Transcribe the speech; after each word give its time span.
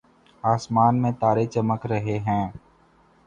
آسمان 0.43 1.01
میں 1.01 1.11
تارے 1.19 1.45
چمک 1.45 1.85
رہے 1.85 2.17
ہیں 2.19 2.45